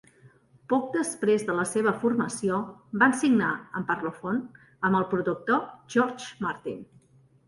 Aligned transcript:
Poc 0.71 0.85
després 0.93 1.43
de 1.49 1.57
la 1.57 1.65
seva 1.71 1.91
formació, 2.03 2.57
van 3.03 3.13
signar 3.19 3.49
amb 3.81 3.87
Parlophone, 3.91 4.63
amb 4.89 4.99
el 5.01 5.05
productor 5.13 5.61
George 5.97 6.47
Martin. 6.47 6.81